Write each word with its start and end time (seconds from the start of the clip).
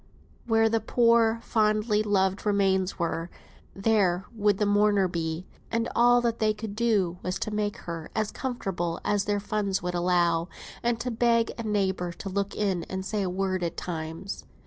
where 0.47 0.67
the 0.67 0.79
poor, 0.79 1.39
fondly 1.43 2.01
loved 2.01 2.43
remains 2.43 2.97
were, 2.97 3.29
there 3.75 4.25
would 4.33 4.57
the 4.57 4.65
mourner 4.65 5.07
be; 5.07 5.45
and 5.69 5.87
all 5.95 6.21
that 6.21 6.39
they 6.39 6.55
could 6.55 6.75
do 6.75 7.19
was 7.21 7.37
to 7.37 7.51
make 7.53 7.77
her 7.77 8.09
as 8.15 8.31
comfortable 8.31 8.99
as 9.05 9.25
their 9.25 9.39
funds 9.39 9.83
would 9.83 9.93
allow, 9.93 10.49
and 10.81 10.99
to 10.99 11.11
beg 11.11 11.51
a 11.55 11.61
neighbour 11.61 12.11
to 12.11 12.29
look 12.29 12.55
in 12.55 12.83
and 12.85 13.05
say 13.05 13.21
a 13.21 13.29
word 13.29 13.61
at 13.61 13.77
times. 13.77 14.43